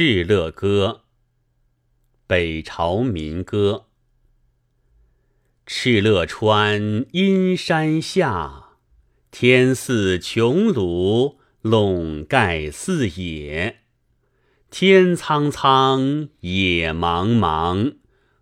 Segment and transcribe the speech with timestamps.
[0.00, 1.02] 敕勒歌，
[2.26, 3.88] 北朝民歌。
[5.66, 8.78] 敕勒川，阴山下，
[9.30, 13.80] 天似穹庐，笼盖四野。
[14.70, 17.96] 天苍苍，野茫茫，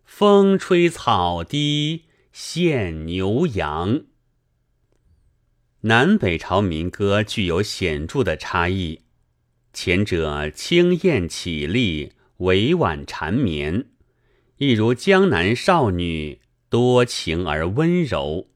[0.04, 4.04] 风吹草低见牛羊。
[5.80, 9.07] 南北朝民歌具有显著的差异。
[9.80, 13.86] 前者清艳绮丽，委婉缠绵，
[14.56, 18.48] 一如江南少女，多情而温柔；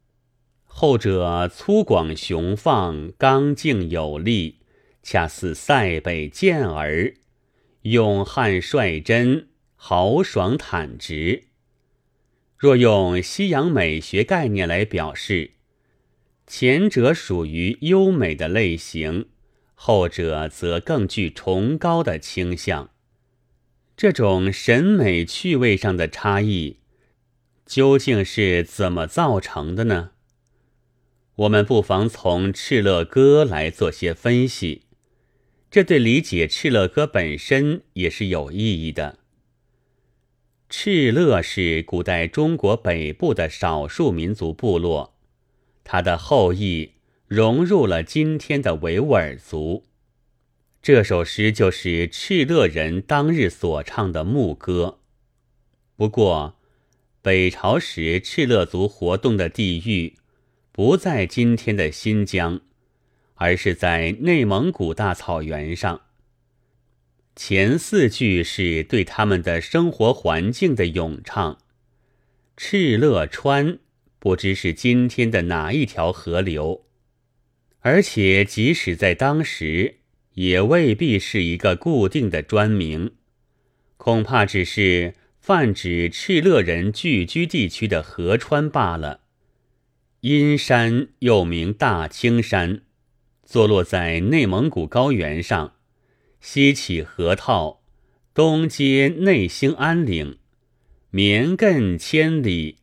[0.65, 4.63] 后者粗犷雄放，刚劲有力，
[5.05, 7.15] 恰似塞北健儿，
[7.83, 9.47] 勇悍率真，
[9.77, 11.45] 豪爽坦直。
[12.59, 15.53] 若用西洋美学概念来表示，
[16.49, 19.27] 前者属于优美的类型。
[19.85, 22.91] 后者则更具崇高的倾向。
[23.97, 26.77] 这种审美趣味上的差异，
[27.67, 30.13] 究竟是怎么造成的呢？
[31.35, 34.83] 我们不妨从《敕勒歌》来做些分析，
[35.69, 39.19] 这对理解《敕勒歌》本身也是有意义的。
[40.71, 45.17] 敕勒是古代中国北部的少数民族部落，
[45.83, 46.93] 他的后裔。
[47.35, 49.85] 融入了今天的维吾尔族。
[50.83, 54.99] 这首诗就是敕勒人当日所唱的牧歌。
[55.97, 56.59] 不过，
[57.23, 60.17] 北朝时敕勒族活动的地域
[60.73, 62.61] 不在今天的新疆，
[63.37, 66.03] 而是在内蒙古大草原上。
[67.35, 71.57] 前四句是对他们的生活环境的咏唱。
[72.59, 73.79] 敕勒川
[74.19, 76.85] 不知是今天的哪一条河流。
[77.83, 79.97] 而且，即使在当时，
[80.35, 83.13] 也未必是一个固定的专名，
[83.97, 89.23] 恐怕只是泛指敕勒人聚居地区的河川罢了。
[90.21, 92.83] 阴山又名大青山，
[93.45, 95.75] 坐落在内蒙古高原上，
[96.41, 97.83] 西起河套，
[98.33, 100.39] 东接内兴安岭，
[101.11, 102.79] 绵亘千里。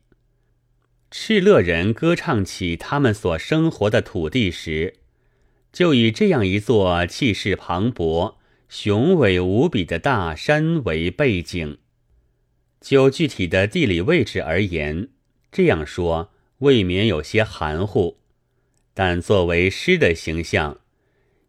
[1.10, 4.94] 敕勒人歌唱起他们所生活的土地时，
[5.72, 8.36] 就以这样一座气势磅礴、
[8.68, 11.78] 雄伟无比的大山为背景。
[12.80, 15.08] 就具体的地理位置而言，
[15.50, 18.18] 这样说未免有些含糊，
[18.94, 20.78] 但作为诗的形象，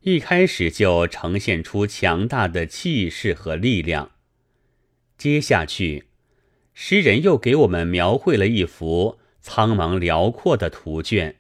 [0.01, 4.13] 一开始就呈现出强大的气势和力量。
[5.19, 6.05] 接下去，
[6.73, 9.19] 诗人又给我们描绘了一幅。
[9.41, 11.35] 苍茫辽阔的图卷，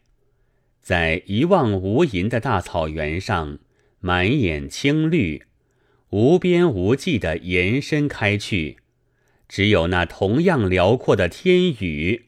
[0.81, 3.59] 在一望无垠的大草原上
[3.99, 5.43] 满眼青绿，
[6.09, 8.77] 无边无际的延伸开去。
[9.47, 12.25] 只有那同样辽阔的天宇，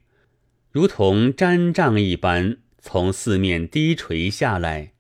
[0.72, 4.92] 如同毡帐一般从四面低垂下来，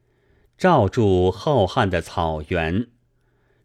[0.58, 2.88] 罩住浩瀚的草原。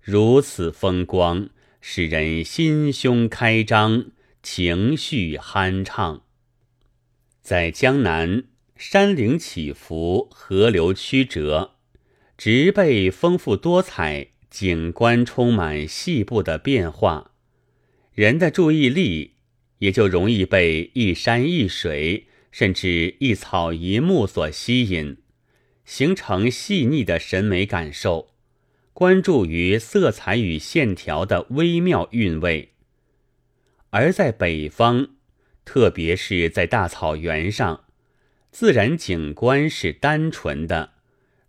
[0.03, 1.49] 如此风光，
[1.81, 4.07] 使人心胸开张，
[4.43, 6.23] 情绪酣畅。
[7.49, 8.45] 在江南，
[8.77, 11.77] 山岭起伏，河流曲折，
[12.37, 17.31] 植被丰富多彩，景观充满细部的变化，
[18.13, 19.37] 人的注意力
[19.79, 25.17] 也就容易被一山一水，甚至一草一木所吸引，
[25.87, 28.29] 形成细腻的审美感受，
[28.93, 32.75] 关注于色彩与线条的微妙韵味，
[33.89, 35.18] 而在北方。
[35.69, 37.84] 特别是在大草原上，
[38.51, 40.93] 自然景观是单纯的，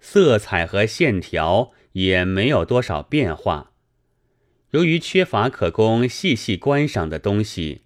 [0.02, 3.72] 色彩和线条也没有多少变化。
[4.72, 7.84] 由于缺乏可供细细观赏的东西，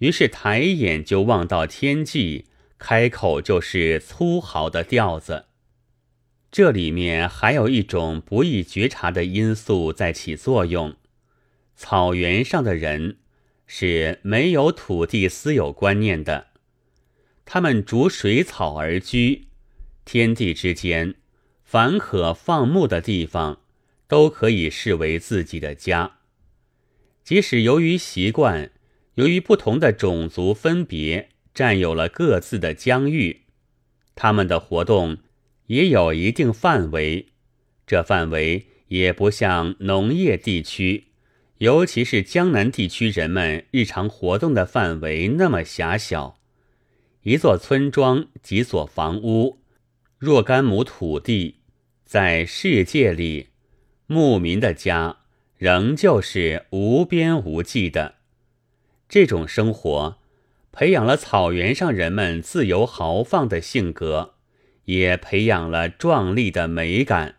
[0.00, 2.44] 于是抬眼就望到天际，
[2.76, 5.46] 开口就是粗豪的调子。
[6.52, 10.94] 这里面还有一种不易觉察的因素在起作用：
[11.74, 13.16] 草原上的人。
[13.66, 16.48] 是没有土地私有观念的，
[17.44, 19.48] 他们逐水草而居，
[20.04, 21.14] 天地之间，
[21.62, 23.60] 凡可放牧的地方，
[24.06, 26.18] 都可以视为自己的家。
[27.22, 28.70] 即使由于习惯，
[29.14, 33.42] 由于不同的种族分别占有了各自的疆域，
[34.14, 35.18] 他们的活动
[35.66, 37.28] 也有一定范围，
[37.86, 41.04] 这范围也不像农业地区。
[41.58, 46.38] 尤其是江南地区人们日常活动的范围那么狭小，
[47.22, 49.60] 一座村庄几所房屋，
[50.18, 51.60] 若干亩土地，
[52.04, 53.48] 在世界里，
[54.06, 55.18] 牧民的家
[55.56, 58.16] 仍旧是无边无际的。
[59.08, 60.18] 这种生活
[60.72, 64.34] 培养了草原上人们自由豪放的性格，
[64.86, 67.36] 也培养了壮丽的美感。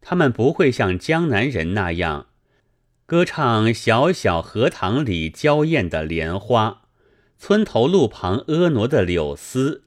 [0.00, 2.27] 他们不会像江南人那样
[3.08, 6.82] 歌唱小小荷塘里娇艳的莲花，
[7.38, 9.84] 村头路旁婀娜的柳丝。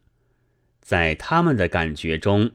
[0.82, 2.50] 在他们的感觉中，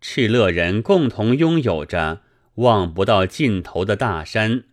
[0.00, 2.20] 敕勒人共同拥有着
[2.54, 4.66] 望不到尽头的大山，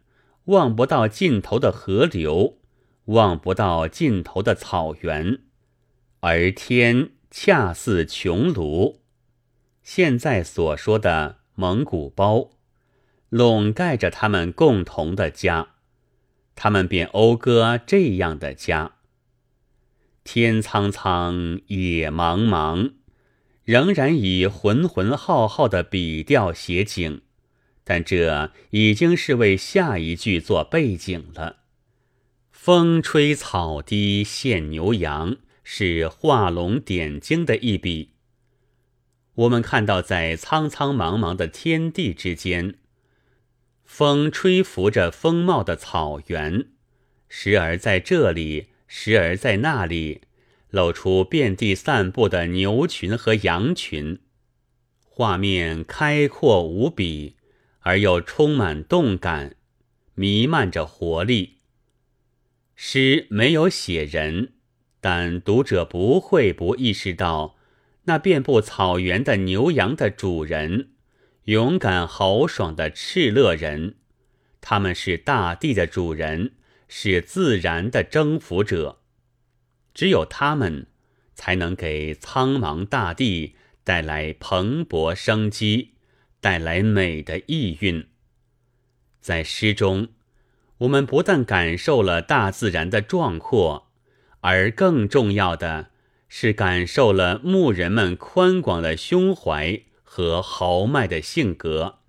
[0.43, 2.59] 望不到尽头的河流，
[3.05, 5.39] 望不到尽头的草原，
[6.19, 8.97] 而天恰似穹庐。
[9.81, 12.51] 现在所说的蒙古包，
[13.35, 15.71] 笼盖着他们共同的家，
[16.55, 18.93] 他们便讴歌这样的家。
[20.23, 22.93] 天苍苍，野茫茫，
[23.65, 27.23] 仍然以浑浑浩浩的笔调写景，
[27.83, 31.57] 但这已经是为下一句做背景了。
[32.53, 38.11] 风吹草低见牛羊，是画龙点睛的一笔。
[39.33, 42.75] 我们看到，在苍苍茫茫的天地之间，
[43.85, 46.65] 风吹拂着丰茂的草原，
[47.29, 48.67] 时而在这里。
[48.87, 50.21] 时而在那里
[50.69, 54.19] 露出遍地散布的牛群和羊群，
[55.03, 57.35] 画面开阔无比，
[57.79, 59.55] 而又充满动感，
[60.13, 61.57] 弥漫着活力。
[62.75, 64.53] 诗没有写人，
[65.01, 67.57] 但读者不会不意识到，
[68.03, 70.91] 那遍布草原的牛羊的主人，
[71.45, 73.95] 勇敢豪爽的敕勒人，
[74.61, 76.51] 他们是大地的主人。
[76.87, 78.99] 是自然的征服者，
[79.95, 80.85] 只有他们
[81.33, 85.95] 才能给苍茫大地带来蓬勃生机，
[86.39, 88.07] 带来美的意蕴。
[89.19, 90.09] 在诗中，
[90.77, 93.91] 我们不但感受了大自然的壮阔，
[94.41, 95.87] 而更重要的
[96.29, 99.81] 是感受了牧人们宽广的胸怀
[100.15, 101.99] 和豪迈的性格。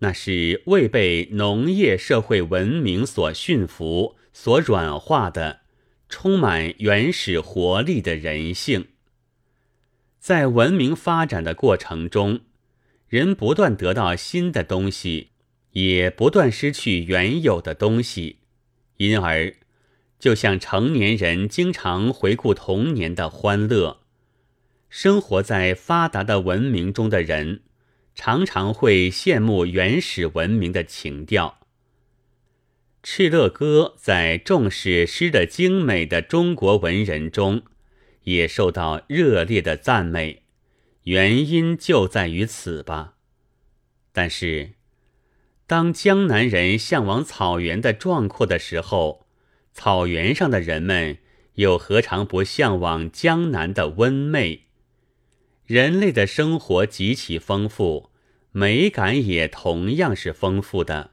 [0.00, 5.60] 那是未被农业社会文明所驯服、所软化的，
[6.08, 8.88] 充满原始活力的人性。
[10.18, 12.40] 在文明发展的过程中，
[13.06, 15.28] 人不断得到新的东西，
[15.74, 18.38] 也不断失去原有的东西，
[18.96, 19.54] 因而，
[20.18, 24.00] 就像成年人经常回顾童年的欢乐，
[24.88, 27.62] 生活在发达的文明中的人。
[28.18, 31.58] 常常会羡慕原始文明的情调。
[33.02, 37.60] 敕勒歌在重视诗的精美的中国文人中，
[38.22, 40.44] 也受到热烈的赞美，
[41.02, 43.16] 原因就在于此吧。
[44.12, 44.70] 但是，
[45.66, 49.26] 当江南人向往草原的壮阔的时候，
[49.74, 51.18] 草原上的人们
[51.56, 54.65] 又何尝不向往江南的温媚？
[55.66, 58.10] 人类的生活极其丰富，
[58.52, 61.10] 美感也同样是丰富的。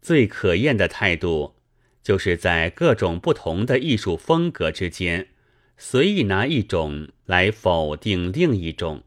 [0.00, 1.56] 最可厌的态度，
[2.00, 5.30] 就是在各种不同的艺术风格之间，
[5.76, 9.02] 随意拿一种来否定另一种。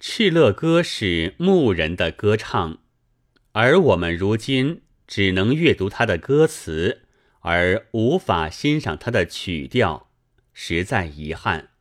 [0.00, 2.78] 敕勒歌是牧人的歌唱，
[3.52, 7.02] 而我们如今只能阅读他的歌词，
[7.40, 10.08] 而无法欣赏他的曲调，
[10.54, 11.71] 实在遗憾。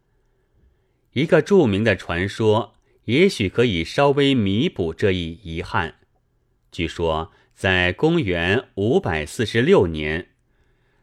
[1.14, 2.76] 一个著名的传说，
[3.06, 5.96] 也许可以稍微弥补这一遗憾。
[6.72, 10.30] 据说，在公元五百四十六年，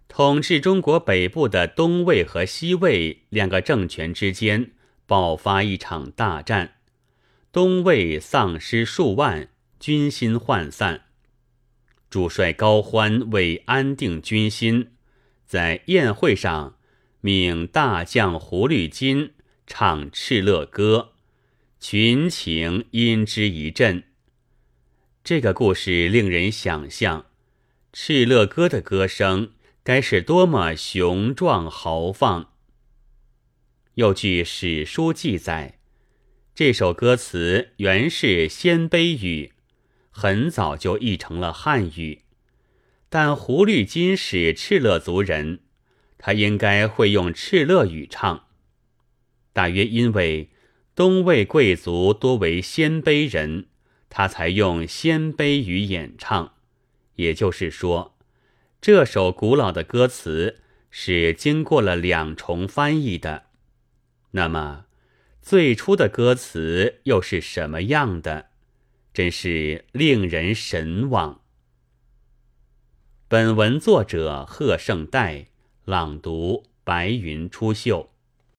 [0.09, 4.71] 统治中国北部的东魏和西魏两个政权之间
[5.07, 6.77] 爆发一场大战，
[7.53, 11.03] 东魏丧失数万，军心涣散。
[12.09, 14.93] 主帅高欢为安定军心，
[15.45, 16.79] 在宴会上
[17.21, 19.33] 命大将胡律金。
[19.71, 21.13] 唱敕勒歌，
[21.79, 24.03] 群情因之一振。
[25.23, 27.27] 这个故事令人想象，
[27.93, 29.53] 敕勒歌的歌声
[29.85, 32.55] 该是多么雄壮豪放。
[33.95, 35.79] 又据史书记载，
[36.55, 39.53] 这首歌词原是鲜卑语，
[40.11, 42.23] 很早就译成了汉语。
[43.11, 45.61] 但胡律金是敕勒族人，
[46.17, 48.48] 他应该会用敕勒语唱。
[49.59, 50.51] 大约因为
[50.95, 53.67] 东魏贵族多为鲜卑人，
[54.09, 56.55] 他才用鲜卑语演唱。
[57.17, 58.17] 也就是说，
[58.81, 60.61] 这首古老的歌词
[60.93, 63.47] 是经过了两重翻译的。
[64.31, 64.85] 那么，
[65.43, 68.51] 最初的歌词又是什么样的？
[69.13, 71.41] 真是令人神往。
[73.27, 75.47] 本文作者贺圣代
[75.85, 78.11] 朗读：白云出岫。